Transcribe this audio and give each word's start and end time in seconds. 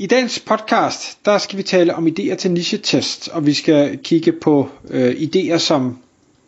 I 0.00 0.06
dagens 0.06 0.38
podcast, 0.40 1.24
der 1.24 1.38
skal 1.38 1.58
vi 1.58 1.62
tale 1.62 1.94
om 1.94 2.06
idéer 2.06 2.34
til 2.34 2.50
niche-test, 2.50 3.28
og 3.28 3.46
vi 3.46 3.52
skal 3.52 3.98
kigge 3.98 4.32
på 4.32 4.68
øh, 4.90 5.12
idéer, 5.12 5.58
som 5.58 5.98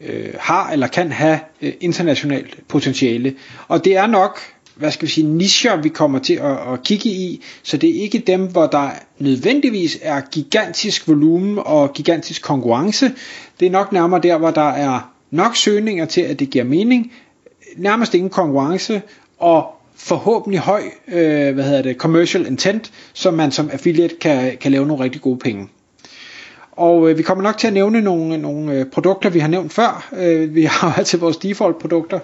øh, 0.01 0.35
har 0.39 0.71
eller 0.71 0.87
kan 0.87 1.13
have 1.13 1.41
øh, 1.63 1.73
internationalt 1.81 2.69
potentiale. 2.69 3.35
Og 3.69 3.85
det 3.85 3.97
er 3.97 4.07
nok, 4.07 4.41
hvad 4.75 4.91
skal 4.91 5.07
vi 5.07 5.13
sige, 5.13 5.27
nicher, 5.27 5.77
vi 5.77 5.89
kommer 5.89 6.19
til 6.19 6.35
at, 6.35 6.73
at 6.73 6.83
kigge 6.85 7.09
i, 7.11 7.43
så 7.63 7.77
det 7.77 7.91
er 7.97 8.03
ikke 8.03 8.19
dem, 8.19 8.47
hvor 8.47 8.67
der 8.67 8.91
nødvendigvis 9.19 9.99
er 10.03 10.21
gigantisk 10.21 11.09
volumen 11.09 11.59
og 11.59 11.93
gigantisk 11.93 12.43
konkurrence. 12.43 13.13
Det 13.61 13.67
er 13.67 13.71
nok 13.71 13.93
nærmere 13.93 14.21
der, 14.21 14.39
hvor 14.39 14.51
der 14.51 14.71
er 14.71 15.13
nok 15.31 15.57
søgninger 15.57 16.05
til, 16.05 16.21
at 16.21 16.39
det 16.39 16.51
giver 16.51 16.65
mening, 16.65 17.13
nærmest 17.77 18.15
ingen 18.15 18.31
konkurrence, 18.31 19.03
og 19.39 19.82
forhåbentlig 19.97 20.61
høj 20.61 20.83
øh, 21.09 21.55
hvad 21.55 21.65
hedder 21.65 21.83
det, 21.83 21.97
commercial 21.97 22.47
intent, 22.47 22.93
så 23.13 23.31
man 23.31 23.51
som 23.51 23.71
affiliate 23.73 24.15
kan, 24.21 24.57
kan 24.57 24.73
lave 24.73 24.87
nogle 24.87 25.05
rigtig 25.05 25.21
gode 25.21 25.39
penge. 25.39 25.69
Og 26.73 27.11
øh, 27.11 27.19
vi 27.19 27.23
kommer 27.23 27.45
nok 27.45 27.59
til 27.59 27.67
at 27.67 27.73
nævne 27.73 28.01
nogle, 28.01 28.39
nogle 28.39 28.73
øh, 28.73 28.87
produkter, 28.87 29.31
vi 29.31 29.39
har 29.39 29.49
nævnt 29.49 29.73
før. 29.73 30.09
Øh, 30.17 30.55
vi 30.55 30.65
har 30.81 30.95
altid 30.99 31.19
vores 31.19 31.37
default 31.37 31.79
produkter. 31.79 32.19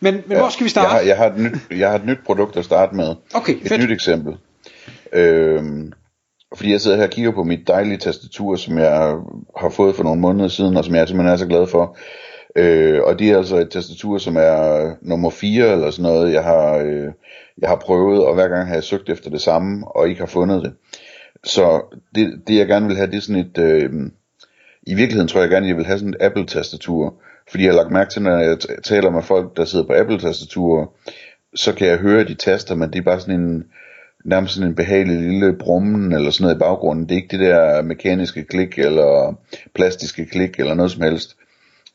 Men, 0.00 0.14
men 0.14 0.24
ja, 0.30 0.38
hvor 0.38 0.48
skal 0.48 0.64
vi 0.64 0.70
starte? 0.70 0.88
Jeg 0.88 0.96
har, 0.96 1.00
jeg, 1.00 1.16
har 1.16 1.26
et 1.26 1.38
nyt, 1.38 1.78
jeg 1.78 1.88
har 1.88 1.96
et 1.96 2.06
nyt 2.06 2.18
produkt 2.26 2.56
at 2.56 2.64
starte 2.64 2.96
med. 2.96 3.14
Okay, 3.34 3.54
et 3.62 3.68
fedt. 3.68 3.82
nyt 3.82 3.90
eksempel. 3.90 4.34
Øhm, 5.12 5.92
fordi 6.56 6.72
jeg 6.72 6.80
sidder 6.80 6.96
her 6.96 7.04
og 7.04 7.10
kigger 7.10 7.30
på 7.30 7.44
mit 7.44 7.68
dejlige 7.68 7.98
tastatur, 7.98 8.56
som 8.56 8.78
jeg 8.78 9.16
har 9.58 9.68
fået 9.68 9.96
for 9.96 10.02
nogle 10.02 10.20
måneder 10.20 10.48
siden, 10.48 10.76
og 10.76 10.84
som 10.84 10.94
jeg 10.94 11.08
simpelthen 11.08 11.32
er 11.32 11.36
så 11.36 11.46
glad 11.46 11.66
for. 11.66 11.96
Øh, 12.56 13.00
og 13.02 13.18
det 13.18 13.30
er 13.30 13.36
altså 13.36 13.56
et 13.56 13.70
tastatur, 13.70 14.18
som 14.18 14.36
er 14.36 14.86
øh, 14.86 14.92
nummer 15.02 15.30
4 15.30 15.72
eller 15.72 15.90
sådan 15.90 16.02
noget, 16.02 16.32
jeg 16.32 16.44
har, 16.44 16.76
øh, 16.76 17.08
jeg 17.58 17.68
har 17.68 17.76
prøvet, 17.76 18.24
og 18.24 18.34
hver 18.34 18.48
gang 18.48 18.68
har 18.68 18.74
jeg 18.74 18.84
søgt 18.84 19.08
efter 19.08 19.30
det 19.30 19.40
samme, 19.40 19.88
og 19.88 20.08
ikke 20.08 20.20
har 20.20 20.26
fundet 20.26 20.62
det. 20.62 20.72
Så 21.44 21.96
det, 22.14 22.42
det 22.46 22.56
jeg 22.56 22.66
gerne 22.66 22.86
vil 22.86 22.96
have, 22.96 23.10
det 23.10 23.16
er 23.16 23.20
sådan 23.20 23.44
et, 23.46 23.58
øh, 23.58 23.90
i 24.82 24.94
virkeligheden 24.94 25.28
tror 25.28 25.40
jeg 25.40 25.50
gerne, 25.50 25.68
jeg 25.68 25.76
vil 25.76 25.86
have 25.86 25.98
sådan 25.98 26.14
et 26.14 26.22
Apple-tastatur, 26.22 27.14
fordi 27.50 27.64
jeg 27.64 27.72
har 27.72 27.76
lagt 27.76 27.92
mærke 27.92 28.10
til, 28.10 28.22
når 28.22 28.38
jeg 28.38 28.58
taler 28.84 29.10
med 29.10 29.22
folk, 29.22 29.56
der 29.56 29.64
sidder 29.64 29.86
på 29.86 29.92
Apple-tastaturer, 29.92 30.86
så 31.54 31.74
kan 31.74 31.86
jeg 31.86 31.98
høre 31.98 32.24
de 32.24 32.34
taster, 32.34 32.74
men 32.74 32.92
det 32.92 32.98
er 32.98 33.02
bare 33.02 33.20
sådan 33.20 33.40
en, 33.40 33.64
nærmest 34.24 34.54
sådan 34.54 34.68
en 34.68 34.74
behagelig 34.74 35.20
lille 35.20 35.56
brummen 35.58 36.12
eller 36.12 36.30
sådan 36.30 36.44
noget 36.44 36.56
i 36.56 36.58
baggrunden. 36.58 37.08
Det 37.08 37.12
er 37.12 37.22
ikke 37.22 37.36
det 37.36 37.46
der 37.46 37.82
mekaniske 37.82 38.44
klik 38.44 38.78
eller 38.78 39.34
plastiske 39.74 40.26
klik 40.26 40.58
eller 40.58 40.74
noget 40.74 40.92
som 40.92 41.02
helst. 41.02 41.36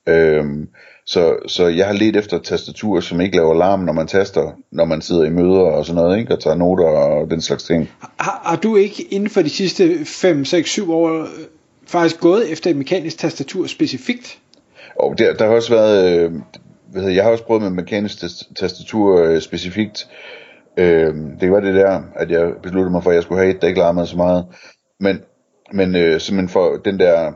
Øhm, 0.07 0.67
så, 1.05 1.37
så 1.47 1.67
jeg 1.67 1.85
har 1.85 1.93
let 1.93 2.15
efter 2.15 2.39
tastatur, 2.39 2.99
som 2.99 3.21
ikke 3.21 3.35
laver 3.35 3.53
larm, 3.53 3.79
når 3.79 3.93
man 3.93 4.07
taster, 4.07 4.51
når 4.71 4.85
man 4.85 5.01
sidder 5.01 5.23
i 5.23 5.29
møder 5.29 5.59
og 5.59 5.85
sådan 5.85 6.01
noget, 6.01 6.19
ikke? 6.19 6.33
og 6.33 6.39
tager 6.39 6.55
noter 6.55 6.85
og 6.85 7.31
den 7.31 7.41
slags 7.41 7.63
ting. 7.63 7.89
Har, 7.99 8.41
har 8.43 8.55
du 8.55 8.75
ikke 8.75 9.03
inden 9.03 9.29
for 9.29 9.41
de 9.41 9.49
sidste 9.49 10.05
5, 10.05 10.45
6, 10.45 10.69
7 10.69 10.93
år 10.93 11.21
øh, 11.21 11.27
faktisk 11.87 12.19
gået 12.19 12.51
efter 12.51 12.69
et 12.69 12.75
mekanisk 12.75 13.17
tastatur 13.17 13.67
specifikt? 13.67 14.39
Og 14.95 15.17
der, 15.17 15.33
der 15.33 15.45
har 15.45 15.53
også 15.53 15.73
været, 15.73 16.19
øh, 16.19 16.31
hvad 16.91 17.01
hedder, 17.01 17.15
jeg 17.15 17.23
har 17.23 17.31
også 17.31 17.43
prøvet 17.43 17.61
med 17.61 17.69
mekanisk 17.69 18.17
tastatur 18.59 19.21
øh, 19.21 19.41
specifikt. 19.41 20.07
Øh, 20.77 21.13
det 21.41 21.51
var 21.51 21.59
det 21.59 21.75
der, 21.75 22.01
at 22.15 22.31
jeg 22.31 22.53
besluttede 22.63 22.91
mig 22.91 23.03
for, 23.03 23.09
at 23.09 23.15
jeg 23.15 23.23
skulle 23.23 23.41
have 23.41 23.55
et, 23.55 23.61
der 23.61 23.67
ikke 23.67 23.79
larmede 23.79 24.07
så 24.07 24.17
meget. 24.17 24.45
Men, 24.99 25.21
men 25.73 25.95
øh, 25.95 26.21
simpelthen 26.21 26.49
for 26.49 26.81
den 26.85 26.99
der, 26.99 27.31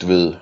du 0.00 0.06
ved, 0.06 0.34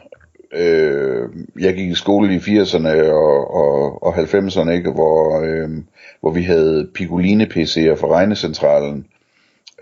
øh, 0.52 1.28
jeg 1.60 1.74
gik 1.74 1.90
i 1.90 1.94
skole 1.94 2.34
i 2.34 2.38
80'erne 2.38 3.10
og, 3.12 3.54
og, 3.54 4.02
og 4.02 4.18
90'erne, 4.18 4.70
ikke, 4.70 4.90
hvor, 4.90 5.40
øh, 5.40 5.70
hvor 6.20 6.30
vi 6.30 6.42
havde 6.42 6.88
Picoline-PC'er 6.94 7.94
fra 7.94 8.08
regnecentralen. 8.08 9.06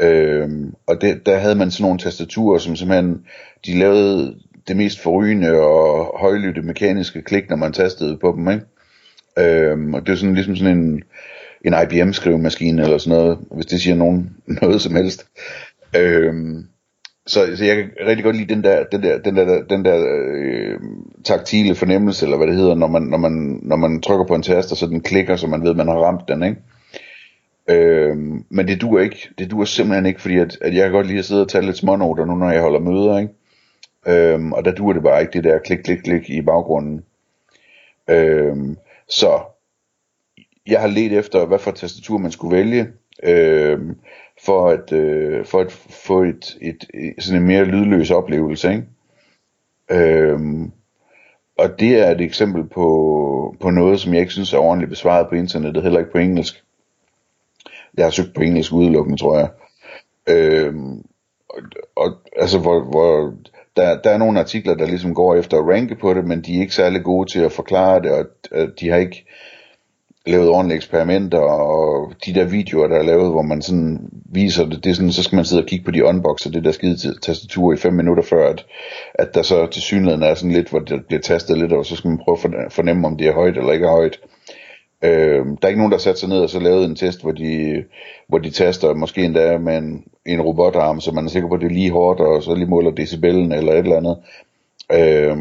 Øh, 0.01 0.49
og 0.87 1.01
det, 1.01 1.27
der 1.27 1.39
havde 1.39 1.55
man 1.55 1.71
sådan 1.71 1.83
nogle 1.83 1.99
tastaturer, 1.99 2.59
som 2.59 2.77
simpelthen, 2.77 3.21
de 3.67 3.79
lavede 3.79 4.35
det 4.69 4.77
mest 4.77 5.03
forrygende 5.03 5.61
og 5.61 6.21
højlytte 6.21 6.63
mekaniske 6.63 7.23
klik, 7.23 7.49
når 7.49 7.57
man 7.57 7.73
tastede 7.73 8.17
på 8.17 8.35
dem, 8.37 8.49
ikke? 8.51 8.65
Øh, 9.39 9.95
og 9.95 10.07
det 10.07 10.13
er 10.13 10.17
sådan 10.17 10.35
ligesom 10.35 10.57
sådan 10.57 10.79
en, 10.79 11.03
en 11.65 11.75
IBM 11.83 12.13
skrivemaskine 12.13 12.83
eller 12.83 12.99
sådan 12.99 13.19
noget, 13.19 13.39
hvis 13.51 13.67
det 13.67 13.81
siger 13.81 13.97
nogen 13.97 14.37
noget 14.63 14.83
som 14.83 14.95
helst. 14.95 15.27
Øh, 15.97 16.35
så, 17.29 17.57
så 17.57 17.65
jeg 17.65 17.77
kan 17.77 17.91
rigtig 18.07 18.25
godt 18.25 18.37
lide 18.37 18.55
den 18.55 18.65
der, 18.65 18.85
den 18.85 19.03
der, 19.03 19.19
den 19.19 19.37
der, 19.37 19.63
den 19.63 19.85
der 19.85 20.07
øh, 20.09 20.81
taktile 21.25 21.75
fornemmelse, 21.75 22.27
eller 22.27 22.37
hvad 22.37 22.47
det 22.47 22.57
hedder, 22.57 22.75
når 22.75 22.87
man, 22.87 23.03
når 23.03 23.19
man, 23.19 23.61
når 23.63 23.77
man 23.77 24.03
trykker 24.03 24.25
på 24.25 24.35
en 24.35 24.43
taster, 24.43 24.77
så 24.77 24.87
den 24.87 25.01
klikker, 25.01 25.37
så 25.37 25.47
man 25.47 25.63
ved, 25.63 25.71
at 25.71 25.77
man 25.77 25.89
har 25.89 25.95
ramt 25.95 26.29
den, 26.29 26.43
ikke? 26.43 26.57
Øh, 27.69 28.17
men 28.51 28.69
det 28.69 28.81
duer 28.81 29.01
ikke. 29.01 29.29
Det 29.39 29.51
duer 29.51 29.65
simpelthen 29.65 30.07
ikke, 30.07 30.21
fordi 30.21 30.39
at, 30.39 30.59
at 30.61 30.75
jeg 30.75 30.83
kan 30.83 30.93
godt 30.93 31.07
lide 31.07 31.19
at 31.19 31.25
sidde 31.25 31.43
og 31.43 31.49
tage 31.49 31.67
lidt 31.67 31.77
smånoter 31.77 32.25
nu, 32.25 32.37
når 32.37 32.51
jeg 32.51 32.63
holder 32.63 32.81
møder, 32.81 33.19
ikke? 33.19 33.33
Øh, 34.07 34.51
og 34.51 34.65
der 34.65 34.73
duer 34.73 34.93
det 34.93 35.03
bare 35.03 35.21
ikke, 35.21 35.33
det 35.33 35.45
der 35.45 35.59
klik, 35.59 35.79
klik, 35.79 35.99
klik 35.99 36.31
i 36.31 36.43
baggrunden. 36.43 37.05
Øh, 38.11 38.57
så 39.09 39.41
jeg 40.67 40.81
har 40.81 40.89
let 40.89 41.13
efter, 41.13 41.47
hvad 41.47 41.59
for 41.59 41.71
tastatur 41.71 42.19
man 42.19 42.31
skulle 42.31 42.57
vælge. 42.57 42.87
Øh, 43.23 43.79
for 44.45 44.69
at, 44.69 44.93
øh, 44.93 45.45
for 45.45 45.61
at 45.61 45.73
få 46.07 46.23
et, 46.23 46.57
et, 46.61 46.85
et, 46.95 47.15
sådan 47.19 47.41
en 47.41 47.47
mere 47.47 47.65
lydløs 47.65 48.11
oplevelse. 48.11 48.71
Ikke? 48.73 48.85
Øh, 49.91 50.41
og 51.59 51.81
det 51.81 52.01
er 52.01 52.11
et 52.11 52.21
eksempel 52.21 52.65
på, 52.65 53.57
på 53.61 53.71
noget, 53.71 54.01
som 54.01 54.13
jeg 54.13 54.21
ikke 54.21 54.33
synes 54.33 54.53
er 54.53 54.59
ordentligt 54.59 54.91
besvaret 54.91 55.29
på 55.29 55.35
internettet, 55.35 55.83
heller 55.83 55.99
ikke 55.99 56.13
på 56.13 56.19
engelsk. 56.19 56.65
Jeg 57.97 58.07
har 58.07 58.11
søgt 58.11 58.35
på 58.35 58.41
engelsk 58.41 58.73
udelukkende, 58.73 59.19
tror 59.19 59.39
jeg. 59.39 59.49
Øh, 60.29 60.75
og, 61.49 61.63
og, 61.97 62.13
altså, 62.37 62.59
hvor, 62.59 62.85
hvor 62.85 63.35
der, 63.77 64.01
der 64.01 64.11
er 64.11 64.19
nogle 64.19 64.41
artikler, 64.41 64.75
der 64.75 64.87
ligesom 64.87 65.15
går 65.15 65.35
efter 65.35 65.57
at 65.59 65.69
ranke 65.69 65.95
på 65.95 66.15
det, 66.15 66.25
men 66.25 66.43
de 66.43 66.57
er 66.57 66.61
ikke 66.61 66.75
særlig 66.75 67.03
gode 67.03 67.33
til 67.33 67.41
at 67.41 67.53
forklare 67.53 68.03
det, 68.03 68.11
og, 68.11 68.27
og 68.51 68.69
de 68.81 68.89
har 68.89 68.97
ikke 68.97 69.27
lavet 70.29 70.49
ordentlige 70.49 70.77
eksperimenter, 70.77 71.39
og 71.39 72.13
de 72.27 72.35
der 72.35 72.45
videoer, 72.45 72.89
der 72.89 72.97
er 72.97 73.03
lavet, 73.03 73.31
hvor 73.31 73.43
man 73.43 73.63
sådan 73.63 74.11
viser 74.33 74.65
det, 74.65 74.85
det 74.85 74.91
er 74.91 74.95
sådan, 74.95 75.13
så 75.13 75.23
skal 75.23 75.37
man 75.37 75.45
sidde 75.45 75.63
og 75.63 75.67
kigge 75.67 75.85
på 75.85 75.91
de 75.91 76.05
unboxer, 76.05 76.51
det 76.51 76.65
der 76.65 76.73
skide 76.73 77.21
tastatur 77.23 77.73
i 77.73 77.77
5 77.77 77.95
minutter 77.95 78.23
før, 78.23 78.49
at, 78.49 78.67
at 79.15 79.35
der 79.35 79.43
så 79.43 79.67
til 79.67 79.83
synligheden 79.83 80.23
er 80.23 80.35
sådan 80.35 80.53
lidt, 80.53 80.71
hvor 80.71 80.79
det 80.79 81.07
bliver 81.07 81.21
tastet 81.21 81.59
lidt, 81.59 81.73
og 81.73 81.87
så 81.87 81.97
skal 81.97 82.09
man 82.09 82.19
prøve 82.19 82.65
at 82.67 82.73
fornemme, 82.73 83.07
om 83.07 83.17
det 83.17 83.27
er 83.27 83.33
højt 83.33 83.57
eller 83.57 83.73
ikke 83.73 83.87
er 83.87 83.91
højt. 83.91 84.19
Øh, 85.05 85.47
der 85.47 85.57
er 85.63 85.69
ikke 85.69 85.81
nogen, 85.81 85.93
der 85.93 85.99
satte 85.99 86.21
sat 86.21 86.21
sig 86.21 86.29
ned 86.29 86.39
og 86.39 86.51
så 86.51 86.61
lavet 86.61 86.85
en 86.85 86.97
test, 86.97 87.23
hvor 87.23 87.33
de, 87.33 87.85
hvor 88.29 88.39
de 88.39 88.51
taster 88.51 88.95
måske 88.95 89.25
endda 89.25 89.59
med 89.59 89.79
en, 89.79 90.05
en 90.27 90.41
robotarm, 90.41 91.01
så 91.01 91.13
man 91.13 91.25
er 91.25 91.29
sikker 91.29 91.49
på, 91.49 91.55
at 91.55 91.61
det 91.61 91.67
er 91.67 91.75
lige 91.75 91.91
hårdt, 91.91 92.21
og 92.21 92.43
så 92.43 92.55
lige 92.55 92.67
måler 92.67 92.91
decibellen 92.91 93.53
eller 93.53 93.73
et 93.73 93.79
eller 93.79 93.97
andet. 93.97 94.17
Øh, 94.93 95.37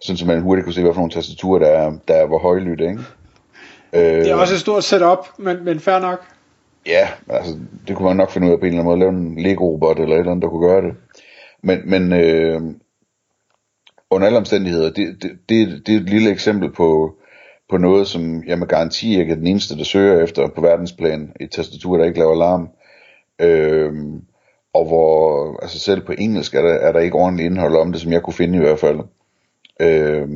sådan 0.00 0.16
så 0.16 0.26
man 0.26 0.42
hurtigt 0.42 0.64
kunne 0.64 0.74
se, 0.74 0.82
hvad 0.82 0.94
for 0.94 1.00
nogle 1.00 1.12
tastaturer, 1.12 1.58
der 1.58 1.68
er, 1.68 1.92
der 2.08 2.14
er 2.14 2.26
hvor 2.26 2.38
højlydt, 2.38 2.80
ikke? 2.80 3.00
Det 3.94 4.30
er 4.30 4.34
også 4.34 4.54
et 4.54 4.60
stort 4.60 4.84
setup, 4.84 5.26
men, 5.38 5.64
men 5.64 5.80
fair 5.80 5.98
nok. 5.98 6.24
Ja, 6.86 7.08
altså 7.28 7.58
det 7.88 7.96
kunne 7.96 8.08
man 8.08 8.16
nok 8.16 8.30
finde 8.30 8.46
ud 8.46 8.52
af 8.52 8.58
på 8.58 8.66
en 8.66 8.72
eller 8.72 8.80
anden 8.80 8.98
måde, 8.98 8.98
lave 8.98 9.10
en 9.10 9.42
Lego-robot 9.42 9.98
eller 9.98 10.14
et 10.14 10.18
eller 10.18 10.32
andet, 10.32 10.42
der 10.42 10.48
kunne 10.48 10.68
gøre 10.68 10.82
det. 10.82 10.94
Men, 11.62 11.90
men 11.90 12.12
øh, 12.12 12.62
under 14.10 14.26
alle 14.26 14.38
omstændigheder, 14.38 14.90
det, 14.90 15.22
det, 15.22 15.30
det, 15.48 15.86
det 15.86 15.94
er 15.94 16.00
et 16.00 16.10
lille 16.10 16.30
eksempel 16.30 16.72
på, 16.72 17.14
på 17.70 17.76
noget, 17.76 18.06
som 18.06 18.44
jeg 18.46 18.58
med 18.58 18.66
garanti 18.66 19.20
ikke 19.20 19.32
er 19.32 19.36
den 19.36 19.46
eneste, 19.46 19.78
der 19.78 19.84
søger 19.84 20.22
efter 20.22 20.48
på 20.48 20.60
verdensplan. 20.60 21.32
Et 21.40 21.50
tastatur, 21.50 21.96
der 21.96 22.04
ikke 22.04 22.18
laver 22.18 22.32
alarm. 22.32 22.68
Øh, 23.38 23.92
og 24.74 24.86
hvor, 24.86 25.58
altså 25.62 25.78
selv 25.78 26.00
på 26.00 26.12
engelsk 26.18 26.54
er 26.54 26.62
der, 26.62 26.74
er 26.74 26.92
der 26.92 27.00
ikke 27.00 27.16
ordentligt 27.16 27.46
indhold 27.46 27.76
om 27.76 27.92
det, 27.92 28.00
som 28.00 28.12
jeg 28.12 28.22
kunne 28.22 28.34
finde 28.34 28.58
i 28.58 28.60
hvert 28.60 28.78
fald. 28.78 29.00
Øh, 29.80 30.28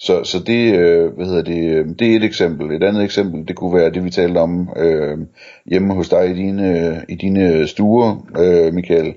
så, 0.00 0.24
så 0.24 0.38
det, 0.46 0.74
øh, 0.74 1.12
hvad 1.12 1.26
hedder 1.26 1.42
det, 1.42 1.98
det 1.98 2.12
er 2.12 2.16
et 2.16 2.24
eksempel. 2.24 2.70
Et 2.70 2.82
andet 2.82 3.04
eksempel, 3.04 3.48
det 3.48 3.56
kunne 3.56 3.74
være 3.74 3.90
det, 3.90 4.04
vi 4.04 4.10
talte 4.10 4.38
om 4.38 4.68
øh, 4.76 5.18
hjemme 5.66 5.94
hos 5.94 6.08
dig 6.08 6.30
i 6.30 6.34
dine, 6.34 7.04
i 7.08 7.14
dine 7.14 7.66
stuer, 7.66 8.26
øh, 8.38 8.74
Michael, 8.74 9.14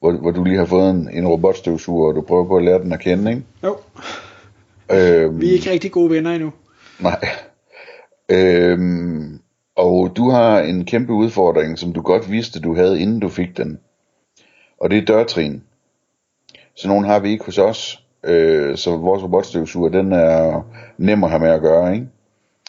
hvor, 0.00 0.12
hvor 0.12 0.30
du 0.30 0.44
lige 0.44 0.58
har 0.58 0.64
fået 0.64 0.90
en, 0.90 1.08
en 1.12 1.28
robotstøvsuger, 1.28 2.08
og 2.08 2.14
du 2.14 2.20
prøver 2.20 2.44
på 2.44 2.56
at 2.56 2.64
lære 2.64 2.78
den 2.78 2.92
at 2.92 3.00
kende, 3.00 3.30
ikke? 3.30 3.42
Jo. 3.64 3.76
Øh, 4.92 5.40
Vi 5.40 5.48
er 5.48 5.52
ikke 5.52 5.70
rigtig 5.70 5.92
gode 5.92 6.10
venner 6.10 6.30
endnu. 6.30 6.52
Nej. 7.00 7.28
Øh, 8.28 8.78
og 9.76 10.12
du 10.16 10.30
har 10.30 10.60
en 10.60 10.84
kæmpe 10.84 11.12
udfordring, 11.12 11.78
som 11.78 11.92
du 11.92 12.02
godt 12.02 12.30
vidste, 12.30 12.60
du 12.60 12.74
havde, 12.74 13.00
inden 13.00 13.20
du 13.20 13.28
fik 13.28 13.56
den. 13.56 13.78
Og 14.80 14.90
det 14.90 14.98
er 14.98 15.04
dørtrin. 15.04 15.62
Så 16.76 16.88
nogen 16.88 17.04
har 17.04 17.18
vi 17.18 17.30
ikke 17.30 17.44
hos 17.44 17.58
os. 17.58 18.03
Øh, 18.24 18.76
så 18.76 18.96
vores 18.96 19.22
robotstøvsuger, 19.22 19.88
den 19.88 20.12
er 20.12 20.66
nem 20.98 21.24
at 21.24 21.30
have 21.30 21.40
med 21.40 21.50
at 21.50 21.60
gøre, 21.60 21.94
ikke? 21.94 22.06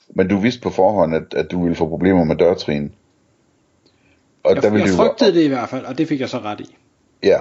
Men 0.09 0.27
du 0.27 0.37
vidste 0.37 0.61
på 0.61 0.69
forhånd, 0.69 1.15
at, 1.15 1.33
at 1.35 1.51
du 1.51 1.63
ville 1.63 1.75
få 1.75 1.89
problemer 1.89 2.23
med 2.23 2.35
dørtrin. 2.35 2.91
Og 4.43 4.55
jeg, 4.55 4.63
der 4.63 4.69
ville 4.69 4.87
jeg 4.87 4.95
frygtede 4.95 5.33
det 5.33 5.43
i 5.43 5.47
hvert 5.47 5.69
fald, 5.69 5.85
og 5.85 5.97
det 5.97 6.07
fik 6.07 6.19
jeg 6.19 6.29
så 6.29 6.37
ret 6.37 6.59
i. 6.59 6.75
Ja, 7.23 7.39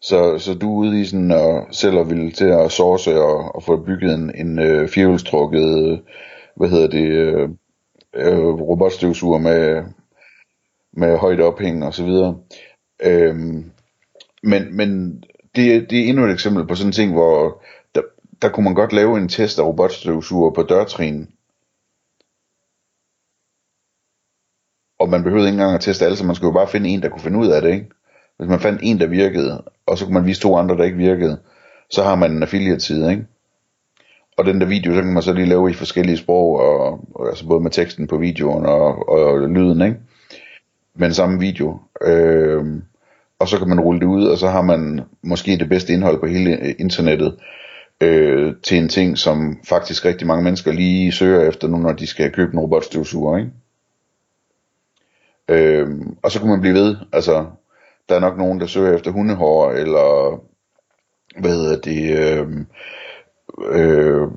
så, 0.00 0.38
så 0.38 0.54
du 0.54 0.82
er 0.82 0.88
ude 0.88 1.00
i 1.00 1.04
sådan, 1.04 1.30
og 1.30 1.66
selv 1.70 1.96
og 1.96 2.10
ville 2.10 2.30
til 2.30 2.44
at 2.44 2.72
source 2.72 3.20
og, 3.20 3.54
og 3.54 3.62
få 3.62 3.76
bygget 3.76 4.14
en, 4.14 4.34
en 4.34 4.58
øh, 4.58 4.88
firehjulstrukket, 4.88 6.00
hvad 6.56 6.68
hedder 6.68 6.88
det, 6.88 7.08
øh, 7.08 7.48
øh, 8.14 8.46
robotstøvsuger 8.46 9.38
med, 9.38 9.82
med 10.92 11.16
højt 11.16 11.40
ophæng 11.40 11.84
og 11.84 11.94
så 11.94 12.04
videre. 12.04 12.36
Øhm, 13.02 13.70
men, 14.42 14.76
men 14.76 15.22
det, 15.56 15.90
det 15.90 15.98
er 15.98 16.08
endnu 16.08 16.24
et 16.24 16.32
eksempel 16.32 16.66
på 16.66 16.74
sådan 16.74 16.88
en 16.88 16.92
ting, 16.92 17.12
hvor 17.12 17.62
der, 17.94 18.02
der 18.42 18.48
kunne 18.48 18.64
man 18.64 18.74
godt 18.74 18.92
lave 18.92 19.18
en 19.18 19.28
test 19.28 19.58
af 19.58 19.64
robotstøvsuger 19.64 20.50
på 20.50 20.62
dørtrin. 20.62 21.28
Og 24.98 25.08
man 25.08 25.22
behøvede 25.22 25.48
ikke 25.48 25.54
engang 25.54 25.74
at 25.74 25.80
teste 25.80 26.04
alle, 26.04 26.16
så 26.16 26.26
man 26.26 26.34
skulle 26.34 26.48
jo 26.48 26.58
bare 26.58 26.68
finde 26.68 26.88
en, 26.88 27.02
der 27.02 27.08
kunne 27.08 27.20
finde 27.20 27.38
ud 27.38 27.48
af 27.48 27.62
det, 27.62 27.72
ikke? 27.72 27.88
Hvis 28.36 28.48
man 28.48 28.60
fandt 28.60 28.80
en, 28.82 29.00
der 29.00 29.06
virkede, 29.06 29.64
og 29.86 29.98
så 29.98 30.04
kunne 30.04 30.14
man 30.14 30.26
vise 30.26 30.40
to 30.40 30.56
andre, 30.56 30.76
der 30.76 30.84
ikke 30.84 30.96
virkede, 30.96 31.40
så 31.90 32.02
har 32.02 32.14
man 32.14 32.32
en 32.32 32.42
affiliate-side, 32.42 33.10
ikke? 33.10 33.26
Og 34.36 34.44
den 34.44 34.60
der 34.60 34.66
video, 34.66 34.94
så 34.94 35.02
kan 35.02 35.12
man 35.12 35.22
så 35.22 35.32
lige 35.32 35.48
lave 35.48 35.70
i 35.70 35.74
forskellige 35.74 36.16
sprog, 36.16 36.60
og, 36.60 37.00
og 37.14 37.28
altså 37.28 37.46
både 37.46 37.60
med 37.60 37.70
teksten 37.70 38.06
på 38.06 38.16
videoen 38.18 38.66
og, 38.66 39.08
og, 39.08 39.24
og 39.24 39.48
lyden, 39.48 39.82
ikke? 39.82 39.96
Men 40.94 41.14
samme 41.14 41.40
video. 41.40 41.78
Øh, 42.02 42.64
og 43.38 43.48
så 43.48 43.58
kan 43.58 43.68
man 43.68 43.80
rulle 43.80 44.00
det 44.00 44.06
ud, 44.06 44.26
og 44.26 44.38
så 44.38 44.48
har 44.48 44.62
man 44.62 45.00
måske 45.22 45.56
det 45.58 45.68
bedste 45.68 45.92
indhold 45.92 46.20
på 46.20 46.26
hele 46.26 46.50
øh, 46.50 46.74
internettet 46.78 47.36
øh, 48.00 48.54
til 48.62 48.78
en 48.78 48.88
ting, 48.88 49.18
som 49.18 49.58
faktisk 49.68 50.04
rigtig 50.04 50.26
mange 50.26 50.44
mennesker 50.44 50.72
lige 50.72 51.12
søger 51.12 51.48
efter 51.48 51.68
nu, 51.68 51.76
når 51.76 51.92
de 51.92 52.06
skal 52.06 52.32
købe 52.32 52.52
en 52.52 52.58
robotstøvsuger, 52.58 53.38
ikke? 53.38 53.50
Øh, 55.48 55.88
og 56.22 56.30
så 56.30 56.40
kan 56.40 56.48
man 56.48 56.60
blive 56.60 56.74
ved, 56.74 56.96
altså 57.12 57.46
der 58.08 58.14
er 58.14 58.20
nok 58.20 58.38
nogen, 58.38 58.60
der 58.60 58.66
søger 58.66 58.94
efter 58.94 59.10
hundehår, 59.10 59.70
eller 59.70 60.40
hvad 61.40 61.50
hedder 61.50 61.80
det, 61.80 62.18
øh, 62.18 62.48
øh, 63.70 64.28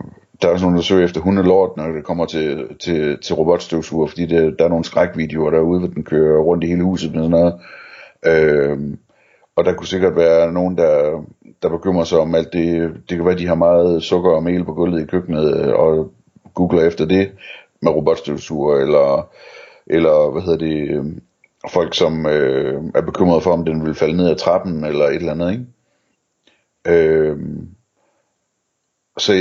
der 0.41 0.47
er 0.47 0.51
også 0.51 0.65
nogen, 0.65 0.75
der 0.75 0.83
søger 0.83 1.05
efter 1.05 1.21
hundelort, 1.21 1.77
når 1.77 1.87
det 1.87 2.03
kommer 2.03 2.25
til, 2.25 2.67
til, 2.79 3.17
til 3.21 3.35
robotstøvsuger, 3.35 4.07
fordi 4.07 4.25
det, 4.25 4.55
der 4.59 4.65
er 4.65 4.69
nogle 4.69 4.85
skrækvideoer 4.85 5.51
derude, 5.51 5.79
hvor 5.79 5.87
den 5.87 6.03
kører 6.03 6.41
rundt 6.41 6.63
i 6.63 6.67
hele 6.67 6.83
huset 6.83 7.11
med 7.11 7.19
sådan 7.19 7.31
noget. 7.31 7.53
Øh, 8.27 8.97
og 9.55 9.65
der 9.65 9.73
kunne 9.73 9.87
sikkert 9.87 10.15
være 10.15 10.51
nogen, 10.51 10.77
der, 10.77 11.23
der 11.61 11.69
bekymrer 11.69 12.03
sig 12.03 12.19
om 12.19 12.35
alt 12.35 12.53
det. 12.53 12.93
Det 13.09 13.17
kan 13.17 13.25
være, 13.25 13.37
de 13.37 13.47
har 13.47 13.55
meget 13.55 14.03
sukker 14.03 14.31
og 14.31 14.43
mel 14.43 14.65
på 14.65 14.73
gulvet 14.73 15.01
i 15.01 15.05
køkkenet, 15.05 15.57
øh, 15.57 15.73
og 15.73 16.11
googler 16.53 16.83
efter 16.83 17.05
det 17.05 17.31
med 17.81 17.91
robotstøvsuger, 17.91 18.77
eller, 18.77 19.29
eller 19.87 20.31
hvad 20.31 20.41
hedder 20.41 20.57
det, 20.57 20.89
øh, 20.89 21.05
folk, 21.71 21.95
som 21.95 22.25
øh, 22.25 22.83
er 22.95 23.01
bekymrede 23.01 23.41
for, 23.41 23.51
om 23.51 23.65
den 23.65 23.85
vil 23.85 23.95
falde 23.95 24.17
ned 24.17 24.29
ad 24.29 24.35
trappen, 24.35 24.83
eller 24.83 25.05
et 25.05 25.15
eller 25.15 25.31
andet, 25.31 25.51
ikke? 25.51 25.65
Øh, 26.87 27.37
så 29.17 29.33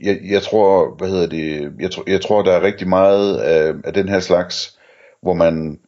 jeg, 0.00 0.18
jeg 0.30 0.42
tror, 0.42 0.94
hvad 0.98 1.08
hedder 1.08 1.26
det, 1.26 1.72
jeg, 1.80 1.90
tror, 1.90 2.04
jeg 2.06 2.20
tror, 2.20 2.42
der 2.42 2.52
er 2.52 2.62
rigtig 2.62 2.88
meget 2.88 3.38
af, 3.38 3.74
af 3.84 3.92
den 3.92 4.08
her 4.08 4.20
slags, 4.20 4.78
hvor 5.22 5.34
man, 5.34 5.80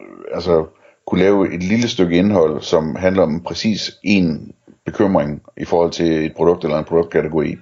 øh, 0.00 0.34
altså, 0.34 0.66
kunne 1.06 1.20
lave 1.20 1.54
et 1.54 1.62
lille 1.62 1.88
stykke 1.88 2.16
indhold, 2.16 2.62
som 2.62 2.96
handler 2.96 3.22
om 3.22 3.42
præcis 3.42 3.98
en 4.02 4.52
bekymring 4.84 5.42
i 5.56 5.64
forhold 5.64 5.90
til 5.90 6.26
et 6.26 6.34
produkt 6.36 6.64
eller 6.64 6.78
en 6.78 6.84
produktkategori. 6.84 7.56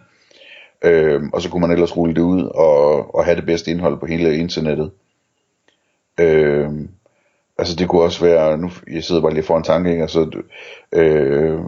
Øh, 0.84 1.22
og 1.32 1.42
så 1.42 1.48
kunne 1.50 1.60
man 1.60 1.70
ellers 1.70 1.96
rulle 1.96 2.14
det 2.14 2.20
ud 2.20 2.42
og, 2.42 3.14
og 3.14 3.24
have 3.24 3.36
det 3.36 3.46
bedste 3.46 3.70
indhold 3.70 3.98
på 3.98 4.06
hele 4.06 4.36
internettet. 4.36 4.90
Øh, 6.20 6.70
altså 7.58 7.76
det 7.76 7.88
kunne 7.88 8.02
også 8.02 8.24
være, 8.24 8.58
nu 8.58 8.70
jeg 8.92 9.04
sidder 9.04 9.22
bare 9.22 9.34
lige 9.34 9.42
for 9.42 9.56
en 9.56 9.62
tanke, 9.62 9.90
ikke? 9.90 10.02
altså 10.02 10.42
øh, 10.92 11.60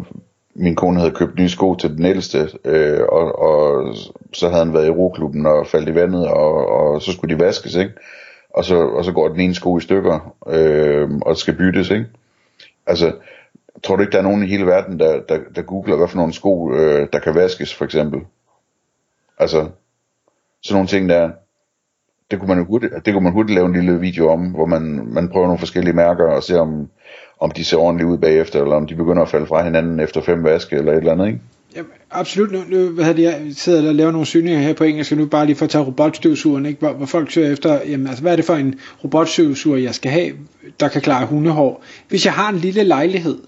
min 0.54 0.76
kone 0.76 0.98
havde 0.98 1.14
købt 1.14 1.38
nye 1.38 1.48
sko 1.48 1.74
til 1.74 1.96
den 1.96 2.04
ældste, 2.06 2.48
øh, 2.64 3.00
og, 3.08 3.38
og 3.38 3.94
så 4.32 4.48
havde 4.48 4.64
han 4.64 4.74
været 4.74 4.86
i 4.86 4.90
roklubben 4.90 5.46
og 5.46 5.66
faldt 5.66 5.88
i 5.88 5.94
vandet, 5.94 6.28
og, 6.28 6.68
og 6.68 7.02
så 7.02 7.12
skulle 7.12 7.34
de 7.34 7.44
vaskes, 7.44 7.74
ikke? 7.74 7.92
Og 8.54 8.64
så, 8.64 8.76
og 8.76 9.04
så 9.04 9.12
går 9.12 9.28
den 9.28 9.40
ene 9.40 9.54
sko 9.54 9.78
i 9.78 9.80
stykker, 9.80 10.34
øh, 10.48 11.10
og 11.22 11.36
skal 11.36 11.56
byttes, 11.56 11.90
ikke? 11.90 12.06
Altså, 12.86 13.12
tror 13.82 13.96
du 13.96 14.02
ikke, 14.02 14.12
der 14.12 14.18
er 14.18 14.22
nogen 14.22 14.42
i 14.42 14.46
hele 14.46 14.66
verden, 14.66 14.98
der, 14.98 15.20
der, 15.28 15.38
der 15.56 15.62
googler, 15.62 15.96
hvad 15.96 16.08
for 16.08 16.16
nogle 16.16 16.32
sko, 16.32 16.74
øh, 16.74 17.08
der 17.12 17.18
kan 17.18 17.34
vaskes, 17.34 17.74
for 17.74 17.84
eksempel? 17.84 18.20
Altså, 19.38 19.68
sådan 20.62 20.74
nogle 20.74 20.88
ting 20.88 21.08
der, 21.08 21.30
det 22.30 22.38
kunne 22.38 22.48
man 22.48 22.58
jo 22.58 22.64
hurtigt, 22.64 22.92
det 23.04 23.12
kunne 23.12 23.24
man 23.24 23.32
hurtigt 23.32 23.54
lave 23.54 23.66
en 23.66 23.72
lille 23.72 24.00
video 24.00 24.28
om, 24.28 24.40
hvor 24.40 24.66
man, 24.66 25.08
man 25.12 25.28
prøver 25.28 25.46
nogle 25.46 25.58
forskellige 25.58 25.96
mærker 25.96 26.24
og 26.24 26.42
ser 26.42 26.60
om, 26.60 26.88
om 27.40 27.50
de 27.50 27.64
ser 27.64 27.76
ordentligt 27.76 28.10
ud 28.10 28.18
bagefter, 28.18 28.62
eller 28.62 28.76
om 28.76 28.86
de 28.86 28.94
begynder 28.94 29.22
at 29.22 29.28
falde 29.28 29.46
fra 29.46 29.64
hinanden 29.64 30.00
efter 30.00 30.20
fem 30.20 30.44
vaske, 30.44 30.76
eller 30.76 30.92
et 30.92 30.98
eller 30.98 31.12
andet, 31.12 31.26
ikke? 31.26 31.40
Ja, 31.76 31.82
absolut. 32.10 32.52
Nu, 32.52 32.64
nu 32.68 32.88
hvad 32.88 33.14
det, 33.14 33.22
jeg 33.22 33.42
sidder 33.52 33.88
og 33.88 33.94
laver 33.94 34.10
nogle 34.10 34.26
søgninger 34.26 34.60
her 34.60 34.72
på 34.72 34.84
engelsk, 34.84 35.12
og 35.12 35.18
nu 35.18 35.26
bare 35.26 35.46
lige 35.46 35.56
for 35.56 35.64
at 35.64 35.70
tage 35.70 35.84
robotstøvsugeren, 35.84 36.66
ikke? 36.66 36.78
Hvor, 36.78 36.92
hvor 36.92 37.06
folk 37.06 37.30
søger 37.30 37.52
efter, 37.52 37.80
jamen, 37.86 38.06
altså, 38.06 38.22
hvad 38.22 38.32
er 38.32 38.36
det 38.36 38.44
for 38.44 38.54
en 38.54 38.74
robotstøvsuger, 39.04 39.78
jeg 39.78 39.94
skal 39.94 40.10
have, 40.10 40.32
der 40.80 40.88
kan 40.88 41.02
klare 41.02 41.26
hundehår? 41.26 41.84
Hvis 42.08 42.24
jeg 42.24 42.32
har 42.32 42.48
en 42.48 42.56
lille 42.56 42.84
lejlighed, 42.84 43.38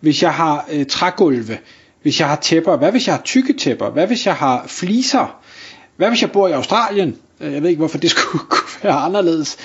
hvis 0.00 0.22
jeg 0.22 0.34
har 0.34 0.68
øh, 0.72 0.86
trægulve, 0.86 1.58
hvis 2.02 2.20
jeg 2.20 2.28
har 2.28 2.36
tæpper, 2.36 2.76
hvad 2.76 2.90
hvis 2.90 3.06
jeg 3.06 3.14
har 3.14 3.22
tykke 3.22 3.52
tæpper, 3.52 3.90
hvad 3.90 4.06
hvis 4.06 4.26
jeg 4.26 4.34
har 4.34 4.64
fliser, 4.66 5.40
hvad 5.96 6.08
hvis 6.08 6.22
jeg 6.22 6.32
bor 6.32 6.48
i 6.48 6.52
Australien, 6.52 7.16
øh, 7.40 7.52
jeg 7.52 7.62
ved 7.62 7.68
ikke 7.68 7.78
hvorfor 7.78 7.98
det 7.98 8.10
skulle 8.16 8.44
kunne 8.48 8.82
være 8.82 8.94
anderledes, 8.94 9.56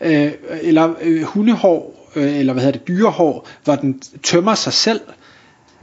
øh, 0.00 0.32
eller 0.62 0.94
øh, 1.02 1.22
hundehår, 1.22 2.10
øh, 2.16 2.38
eller 2.38 2.52
hvad 2.52 2.62
hedder 2.62 2.78
det, 2.78 2.88
dyrehår, 2.88 3.48
hvor 3.64 3.74
den 3.74 4.02
tømmer 4.22 4.54
sig 4.54 4.72
selv, 4.72 5.00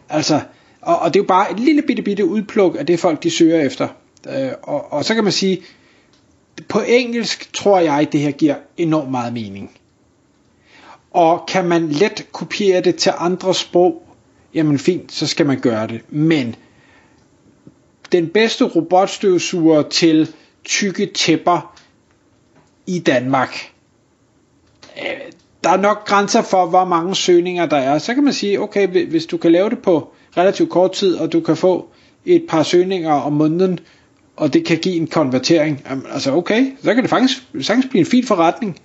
altså, 0.10 0.42
og, 0.88 1.00
og 1.00 1.14
det 1.14 1.20
er 1.20 1.24
jo 1.24 1.28
bare 1.28 1.52
et 1.52 1.60
lille 1.60 1.82
bitte 1.82 2.02
bitte 2.02 2.26
udpluk 2.26 2.76
af 2.80 2.86
det 2.86 3.00
folk 3.00 3.24
de 3.24 3.32
søger 3.32 3.62
efter. 3.62 3.88
Øh, 4.30 4.52
og, 4.64 4.94
og 4.94 5.06
så 5.06 5.16
kan 5.16 5.24
man 5.24 5.34
sige, 5.34 5.62
på 6.70 6.80
engelsk 6.80 7.54
tror 7.54 7.80
jeg, 7.80 8.08
det 8.12 8.20
her 8.20 8.32
giver 8.32 8.56
enormt 8.78 9.12
meget 9.12 9.34
mening. 9.34 9.72
Og 11.12 11.46
kan 11.48 11.66
man 11.66 11.88
let 11.88 12.28
kopiere 12.32 12.82
det 12.82 12.96
til 12.96 13.12
andre 13.18 13.54
sprog, 13.54 14.04
jamen 14.54 14.80
fint, 14.80 15.12
så 15.12 15.28
skal 15.28 15.46
man 15.46 15.60
gøre 15.60 15.88
det. 15.88 16.02
Men 16.10 16.56
den 18.12 18.28
bedste 18.28 18.66
robotstøvsuger 18.66 19.82
til 19.82 20.34
tykke 20.64 21.06
tæpper 21.06 21.78
i 22.86 23.00
Danmark. 23.00 23.72
Øh, 24.98 25.32
der 25.64 25.70
er 25.70 25.78
nok 25.78 26.08
grænser 26.08 26.42
for, 26.42 26.66
hvor 26.66 26.86
mange 26.86 27.16
søgninger 27.16 27.66
der 27.66 27.78
er. 27.78 27.98
Så 27.98 28.14
kan 28.14 28.24
man 28.24 28.34
sige, 28.34 28.62
okay, 28.62 29.08
hvis 29.08 29.26
du 29.26 29.38
kan 29.38 29.52
lave 29.52 29.70
det 29.70 29.80
på 29.80 30.14
relativt 30.38 30.70
kort 30.70 30.92
tid, 30.92 31.16
og 31.16 31.34
du 31.34 31.40
kan 31.40 31.58
få 31.58 31.90
et 32.26 32.44
par 32.50 32.64
søgninger 32.64 33.12
om 33.12 33.34
måneden, 33.34 33.80
og 34.36 34.54
det 34.54 34.66
kan 34.66 34.78
give 34.78 34.96
en 34.96 35.08
konvertering, 35.08 35.88
altså 36.14 36.32
okay, 36.34 36.66
så 36.84 36.94
kan 36.94 37.04
det 37.04 37.10
faktisk 37.10 37.44
sagtens 37.62 37.86
blive 37.90 38.00
en 38.00 38.06
fin 38.06 38.26
forretning. 38.26 38.80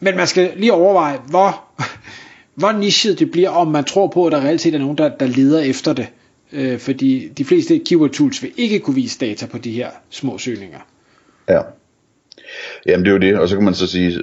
Men 0.00 0.16
man 0.16 0.26
skal 0.26 0.52
lige 0.56 0.72
overveje, 0.72 1.18
hvor, 1.28 1.64
hvor 2.60 2.72
nichet 2.72 3.18
det 3.18 3.30
bliver, 3.30 3.50
om 3.50 3.68
man 3.68 3.84
tror 3.84 4.06
på, 4.06 4.26
at 4.26 4.32
der 4.32 4.40
reelt 4.40 4.60
set 4.60 4.74
er 4.74 4.78
nogen, 4.78 4.98
der, 4.98 5.16
der 5.16 5.26
leder 5.26 5.60
efter 5.60 5.92
det. 5.92 6.06
Øh, 6.52 6.78
fordi 6.78 7.28
de 7.28 7.44
fleste 7.44 7.78
keyword 7.78 8.10
tools 8.10 8.42
vil 8.42 8.52
ikke 8.56 8.78
kunne 8.78 8.94
vise 8.94 9.18
data 9.18 9.46
på 9.46 9.58
de 9.58 9.72
her 9.72 9.90
små 10.10 10.38
søgninger. 10.38 10.78
Ja. 11.48 11.60
Jamen 12.86 13.04
det 13.04 13.10
er 13.10 13.12
jo 13.12 13.18
det, 13.20 13.38
og 13.38 13.48
så 13.48 13.56
kan 13.56 13.64
man 13.64 13.74
så 13.74 13.86
sige, 13.86 14.20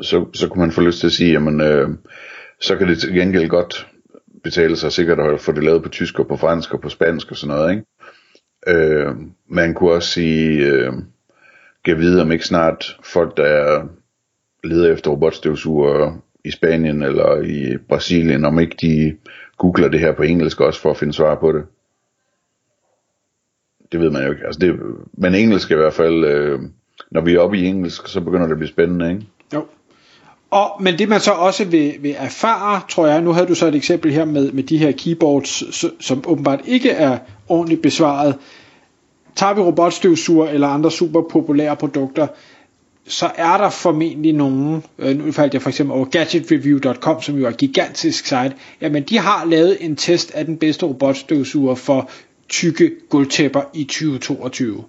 så, 0.00 0.24
så 0.34 0.48
kunne 0.48 0.60
man 0.60 0.72
få 0.72 0.80
lyst 0.80 1.00
til 1.00 1.06
at 1.06 1.12
sige, 1.12 1.32
jamen 1.32 1.60
øh, 1.60 1.88
så 2.60 2.76
kan 2.76 2.88
det 2.88 2.98
til 2.98 3.14
gengæld 3.14 3.48
godt 3.48 3.86
betale 4.42 4.76
sig 4.76 4.92
sikkert 4.92 5.18
at 5.18 5.40
få 5.40 5.52
det 5.52 5.64
lavet 5.64 5.82
på 5.82 5.88
tysk 5.88 6.18
og 6.18 6.26
på 6.26 6.36
fransk 6.36 6.74
og 6.74 6.80
på 6.80 6.88
spansk 6.88 7.30
og 7.30 7.36
sådan 7.36 7.56
noget, 7.56 7.70
ikke? 7.70 7.84
Øh, 8.66 9.14
man 9.48 9.74
kunne 9.74 9.92
også 9.92 10.08
sige, 10.08 10.66
øh, 10.66 10.92
kan 11.84 11.98
vide 11.98 12.22
om 12.22 12.32
ikke 12.32 12.46
snart 12.46 12.98
folk, 13.04 13.36
der 13.36 13.86
leder 14.64 14.92
efter 14.92 15.10
robotstøvsuger 15.10 16.22
i 16.44 16.50
Spanien 16.50 17.02
eller 17.02 17.42
i 17.42 17.76
Brasilien, 17.88 18.44
om 18.44 18.58
ikke 18.58 18.76
de 18.80 19.16
googler 19.58 19.88
det 19.88 20.00
her 20.00 20.12
på 20.12 20.22
engelsk 20.22 20.60
også 20.60 20.80
for 20.80 20.90
at 20.90 20.96
finde 20.96 21.12
svar 21.12 21.34
på 21.34 21.52
det. 21.52 21.64
Det 23.92 24.00
ved 24.00 24.10
man 24.10 24.24
jo 24.24 24.30
ikke. 24.30 24.46
Altså 24.46 24.58
det, 24.60 24.80
men 25.12 25.34
engelsk 25.34 25.70
i 25.70 25.74
hvert 25.74 25.92
fald, 25.92 26.24
øh, 26.24 26.60
når 27.10 27.20
vi 27.20 27.34
er 27.34 27.40
oppe 27.40 27.58
i 27.58 27.66
engelsk, 27.66 28.08
så 28.08 28.20
begynder 28.20 28.46
det 28.46 28.52
at 28.52 28.58
blive 28.58 28.68
spændende, 28.68 29.10
ikke? 29.10 29.26
Jo. 29.54 29.66
Og, 30.50 30.82
men 30.82 30.98
det 30.98 31.08
man 31.08 31.20
så 31.20 31.30
også 31.30 31.64
vil, 31.64 31.94
vil 32.00 32.14
erfare, 32.18 32.80
tror 32.88 33.06
jeg, 33.06 33.22
nu 33.22 33.32
havde 33.32 33.46
du 33.46 33.54
så 33.54 33.66
et 33.66 33.74
eksempel 33.74 34.12
her 34.12 34.24
med, 34.24 34.52
med 34.52 34.62
de 34.62 34.78
her 34.78 34.92
keyboards, 34.92 35.84
som 36.04 36.24
åbenbart 36.26 36.60
ikke 36.64 36.90
er 36.90 37.18
ordentligt 37.48 37.82
besvaret. 37.82 38.34
Tager 39.36 39.54
vi 39.54 39.60
robotstøvsuger 39.60 40.48
eller 40.48 40.68
andre 40.68 40.90
super 40.90 41.22
populære 41.30 41.76
produkter, 41.76 42.26
så 43.06 43.30
er 43.36 43.56
der 43.56 43.70
formentlig 43.70 44.32
nogen, 44.32 44.84
øh, 44.98 45.18
nu 45.18 45.32
faldt 45.32 45.54
jeg 45.54 45.62
for 45.62 45.68
eksempel 45.68 45.96
over 45.96 46.04
gadgetreview.com, 46.04 47.22
som 47.22 47.38
jo 47.38 47.44
er 47.44 47.48
et 47.48 47.56
gigantisk 47.56 48.26
site, 48.26 48.52
jamen 48.80 49.02
de 49.02 49.18
har 49.18 49.44
lavet 49.44 49.76
en 49.80 49.96
test 49.96 50.30
af 50.34 50.44
den 50.44 50.56
bedste 50.56 50.86
robotstøvsuger 50.86 51.74
for 51.74 52.10
tykke 52.48 52.90
gulvtæpper 53.08 53.62
i 53.74 53.84
2022. 53.84 54.84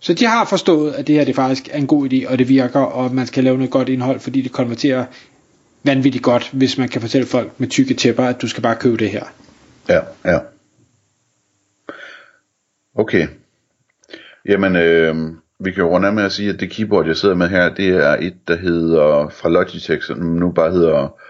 Så 0.00 0.14
de 0.14 0.26
har 0.26 0.44
forstået, 0.44 0.92
at 0.92 1.06
det 1.06 1.14
her 1.14 1.24
det 1.24 1.34
faktisk 1.34 1.68
er 1.72 1.78
en 1.78 1.86
god 1.86 2.12
idé, 2.12 2.32
og 2.32 2.38
det 2.38 2.48
virker, 2.48 2.80
og 2.80 3.14
man 3.14 3.26
skal 3.26 3.44
lave 3.44 3.56
noget 3.56 3.70
godt 3.70 3.88
indhold, 3.88 4.20
fordi 4.20 4.40
det 4.40 4.52
konverterer 4.52 5.04
vanvittigt 5.82 6.24
godt, 6.24 6.50
hvis 6.52 6.78
man 6.78 6.88
kan 6.88 7.00
fortælle 7.00 7.26
folk 7.26 7.60
med 7.60 7.68
tykke 7.68 7.94
tæpper, 7.94 8.24
at 8.24 8.42
du 8.42 8.48
skal 8.48 8.62
bare 8.62 8.76
købe 8.76 8.96
det 8.96 9.10
her. 9.10 9.24
Ja, 9.88 10.00
ja. 10.24 10.38
Okay. 12.94 13.26
Jamen, 14.48 14.76
øh, 14.76 15.16
vi 15.58 15.70
kan 15.70 15.82
jo 15.82 15.90
runde 15.90 16.08
af 16.08 16.14
med 16.14 16.24
at 16.24 16.32
sige, 16.32 16.50
at 16.50 16.60
det 16.60 16.70
keyboard, 16.70 17.06
jeg 17.06 17.16
sidder 17.16 17.34
med 17.34 17.48
her, 17.48 17.74
det 17.74 17.88
er 17.88 18.16
et, 18.20 18.48
der 18.48 18.56
hedder 18.56 19.28
fra 19.28 19.48
Logitech, 19.48 20.06
som 20.06 20.18
nu 20.18 20.50
bare 20.50 20.70
hedder 20.70 21.20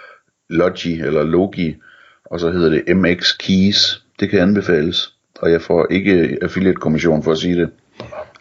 Logi 0.48 1.00
eller 1.00 1.22
Logi, 1.22 1.76
og 2.24 2.40
så 2.40 2.50
hedder 2.50 2.70
det 2.70 2.96
MX 2.96 3.36
Keys. 3.38 4.02
Det 4.20 4.30
kan 4.30 4.40
anbefales, 4.40 5.14
og 5.38 5.50
jeg 5.50 5.62
får 5.62 5.86
ikke 5.90 6.38
affiliate-kommission 6.42 7.22
for 7.22 7.32
at 7.32 7.38
sige 7.38 7.56
det. 7.56 7.70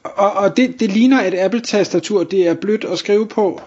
Og, 0.04 0.34
og 0.34 0.58
det, 0.58 0.80
det 0.80 0.92
ligner 0.92 1.24
et 1.24 1.34
Apple-tastatur, 1.34 2.24
det 2.24 2.48
er 2.48 2.54
blødt 2.54 2.86
at 2.86 2.98
skrive 2.98 3.28
på. 3.28 3.62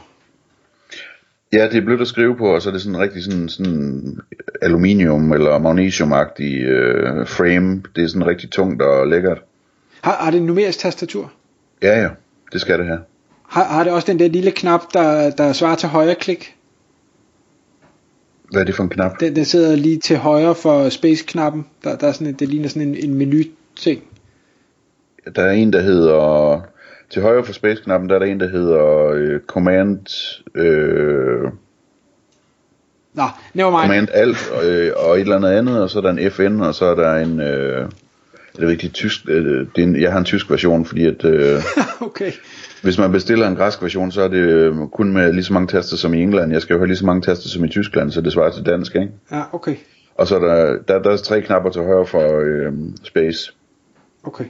Ja, 1.52 1.68
det 1.68 1.76
er 1.76 1.84
blødt 1.84 2.00
at 2.00 2.08
skrive 2.08 2.36
på, 2.36 2.54
og 2.54 2.62
så 2.62 2.68
er 2.68 2.72
det 2.72 2.82
sådan 2.82 2.98
rigtig 2.98 3.24
sådan, 3.24 3.48
sådan 3.48 4.18
aluminium 4.62 5.32
eller 5.32 5.58
magnesiumagtig 5.58 6.62
øh, 6.62 7.26
frame. 7.26 7.82
Det 7.96 8.04
er 8.04 8.08
sådan 8.08 8.26
rigtig 8.26 8.50
tungt 8.50 8.82
og 8.82 9.08
lækkert. 9.08 9.42
Har, 10.00 10.16
har 10.16 10.30
det 10.30 10.42
numerisk 10.42 10.78
tastatur? 10.78 11.32
Ja, 11.82 12.00
ja, 12.00 12.08
det 12.52 12.60
skal 12.60 12.78
det 12.78 12.86
have. 12.86 13.00
Har, 13.48 13.64
har 13.64 13.84
det 13.84 13.92
også 13.92 14.06
den 14.06 14.18
der 14.18 14.28
lille 14.28 14.50
knap, 14.50 14.80
der, 14.94 15.30
der 15.30 15.52
svarer 15.52 15.76
til 15.76 15.88
højre 15.88 16.14
klik? 16.14 16.56
Hvad 18.50 18.60
er 18.60 18.64
det 18.64 18.74
for 18.74 18.82
en 18.82 18.88
knap? 18.88 19.20
Den, 19.20 19.36
den 19.36 19.44
sidder 19.44 19.76
lige 19.76 19.98
til 19.98 20.16
højre 20.16 20.54
for 20.54 20.88
space-knappen. 20.88 21.66
Der, 21.84 21.96
der 21.96 22.08
er 22.08 22.12
sådan 22.12 22.26
en, 22.26 22.34
det 22.34 22.48
ligner 22.48 22.68
sådan 22.68 22.88
en, 22.88 22.94
en 22.94 23.14
menu-ting. 23.14 24.02
Der 25.36 25.42
er 25.42 25.50
en, 25.50 25.72
der 25.72 25.80
hedder... 25.80 26.60
Til 27.10 27.22
højre 27.22 27.44
for 27.44 27.52
space-knappen, 27.52 28.08
der 28.08 28.14
er 28.14 28.18
der 28.18 28.26
en, 28.26 28.40
der 28.40 28.48
hedder 28.48 29.06
øh, 29.14 29.40
Command... 29.46 30.06
Øh, 30.54 31.50
Nå, 33.14 33.22
never 33.54 33.70
mind. 33.70 33.80
Command 33.80 34.08
Alt 34.12 34.52
øh, 34.64 34.92
og 34.96 35.14
et 35.14 35.20
eller 35.20 35.36
andet 35.36 35.48
andet, 35.48 35.82
og 35.82 35.90
så 35.90 35.98
er 35.98 36.02
der 36.02 36.10
en 36.10 36.30
FN, 36.30 36.60
og 36.60 36.74
så 36.74 36.84
er 36.84 36.94
der 36.94 37.14
en... 37.14 37.40
Øh, 37.40 37.88
det 38.56 38.62
er 38.62 38.66
virkelig 38.66 38.92
tysk, 38.92 39.20
øh, 39.28 39.66
det 39.76 39.82
er 39.82 39.86
en, 39.86 40.00
jeg 40.00 40.12
har 40.12 40.18
en 40.18 40.24
tysk 40.24 40.50
version, 40.50 40.84
fordi 40.84 41.06
at... 41.06 41.24
Øh, 41.24 41.62
okay. 42.08 42.32
Hvis 42.82 42.98
man 42.98 43.12
bestiller 43.12 43.48
en 43.48 43.56
græsk 43.56 43.82
version, 43.82 44.12
så 44.12 44.22
er 44.22 44.28
det 44.28 44.38
øh, 44.38 44.74
kun 44.92 45.12
med 45.12 45.32
lige 45.32 45.44
så 45.44 45.52
mange 45.52 45.68
taster 45.68 45.96
som 45.96 46.14
i 46.14 46.22
England. 46.22 46.52
Jeg 46.52 46.62
skal 46.62 46.74
jo 46.74 46.78
have 46.78 46.86
lige 46.86 46.96
så 46.96 47.06
mange 47.06 47.22
taster 47.22 47.48
som 47.48 47.64
i 47.64 47.68
Tyskland, 47.68 48.10
så 48.10 48.20
det 48.20 48.32
svarer 48.32 48.50
til 48.50 48.66
dansk, 48.66 48.94
ikke? 48.94 49.08
Ja, 49.30 49.42
okay. 49.52 49.76
Og 50.14 50.26
så 50.26 50.36
er 50.36 50.40
der, 50.40 50.78
der, 50.88 51.02
der 51.02 51.10
er 51.10 51.16
tre 51.16 51.42
knapper 51.42 51.70
til 51.70 51.82
højre 51.82 52.06
for 52.06 52.40
øh, 52.40 52.72
space. 53.04 53.52
Okay. 54.24 54.44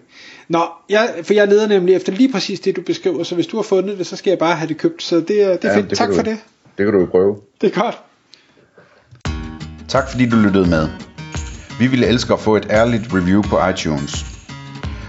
Nå, 0.53 0.65
jeg, 0.89 1.15
for 1.23 1.35
jeg 1.35 1.49
leder 1.49 1.69
nemlig 1.69 1.95
efter 1.95 2.13
lige 2.13 2.33
præcis 2.33 2.61
det, 2.61 2.77
du 2.77 2.81
beskriver, 2.87 3.25
så 3.25 3.35
hvis 3.35 3.47
du 3.47 3.57
har 3.57 3.63
fundet 3.63 3.99
det, 3.99 4.07
så 4.07 4.17
skal 4.17 4.31
jeg 4.31 4.39
bare 4.39 4.57
have 4.57 4.69
det 4.69 4.79
købt, 4.79 5.03
så 5.03 5.17
det, 5.17 5.43
er- 5.43 5.57
det 5.57 5.65
er 5.65 5.69
Ja, 5.71 5.77
fint. 5.77 5.91
det 5.91 5.99
tak 5.99 6.09
kan 6.09 6.17
for 6.17 6.23
du- 6.23 6.31
det. 6.31 6.39
Det 6.79 6.87
kan 6.87 6.93
du 6.95 7.01
jo 7.01 7.07
prøve. 7.07 7.37
Det 7.61 7.77
er 7.77 7.81
godt. 7.83 7.99
Tak 9.89 10.11
fordi 10.11 10.29
du 10.29 10.37
lyttede 10.37 10.71
med. 10.71 10.89
Vi 11.79 11.87
ville 11.87 12.07
elske 12.07 12.33
at 12.33 12.41
få 12.41 12.57
et 12.57 12.67
ærligt 12.71 13.03
review 13.15 13.43
på 13.43 13.59
iTunes. 13.69 14.27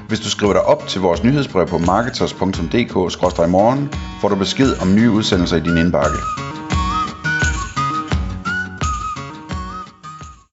Hvis 0.08 0.20
du 0.20 0.30
skriver 0.30 0.54
dig 0.54 0.62
op 0.62 0.88
til 0.88 1.02
vores 1.02 1.24
nyhedsbrev 1.24 1.68
på 1.68 1.78
marketers.dk-morgen, 1.78 3.90
får 4.22 4.30
du 4.30 4.36
besked 4.36 4.74
om 4.82 4.96
nye 4.96 5.12
udsendelser 5.12 5.58
i 5.58 5.60
din 5.60 5.78
indbakke. 5.78 6.18